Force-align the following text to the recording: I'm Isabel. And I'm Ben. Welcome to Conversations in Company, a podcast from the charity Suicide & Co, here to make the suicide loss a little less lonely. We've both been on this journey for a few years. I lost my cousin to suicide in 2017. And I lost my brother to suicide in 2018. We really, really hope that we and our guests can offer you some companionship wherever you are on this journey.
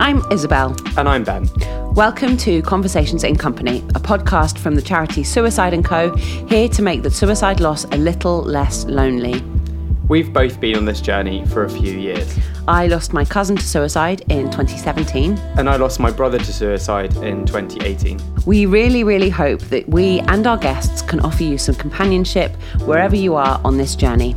I'm 0.00 0.22
Isabel. 0.32 0.76
And 0.96 1.08
I'm 1.08 1.22
Ben. 1.22 1.48
Welcome 1.94 2.36
to 2.38 2.60
Conversations 2.62 3.22
in 3.22 3.36
Company, 3.36 3.78
a 3.90 4.00
podcast 4.00 4.58
from 4.58 4.74
the 4.74 4.82
charity 4.82 5.22
Suicide 5.22 5.84
& 5.84 5.86
Co, 5.86 6.14
here 6.16 6.68
to 6.70 6.82
make 6.82 7.02
the 7.02 7.10
suicide 7.10 7.60
loss 7.60 7.84
a 7.84 7.96
little 7.96 8.42
less 8.42 8.84
lonely. 8.86 9.40
We've 10.08 10.32
both 10.32 10.60
been 10.60 10.76
on 10.76 10.84
this 10.84 11.00
journey 11.00 11.46
for 11.46 11.64
a 11.64 11.70
few 11.70 11.92
years. 11.92 12.36
I 12.66 12.88
lost 12.88 13.12
my 13.12 13.24
cousin 13.24 13.56
to 13.56 13.62
suicide 13.62 14.22
in 14.28 14.50
2017. 14.50 15.38
And 15.56 15.70
I 15.70 15.76
lost 15.76 16.00
my 16.00 16.10
brother 16.10 16.38
to 16.38 16.52
suicide 16.52 17.14
in 17.18 17.46
2018. 17.46 18.20
We 18.46 18.66
really, 18.66 19.04
really 19.04 19.30
hope 19.30 19.60
that 19.62 19.88
we 19.88 20.20
and 20.20 20.46
our 20.46 20.58
guests 20.58 21.02
can 21.02 21.20
offer 21.20 21.44
you 21.44 21.56
some 21.56 21.76
companionship 21.76 22.52
wherever 22.84 23.14
you 23.14 23.36
are 23.36 23.60
on 23.64 23.78
this 23.78 23.94
journey. 23.94 24.34